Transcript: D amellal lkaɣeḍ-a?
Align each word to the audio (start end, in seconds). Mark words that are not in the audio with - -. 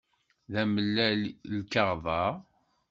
D 0.51 0.53
amellal 0.61 1.21
lkaɣeḍ-a? 1.57 2.23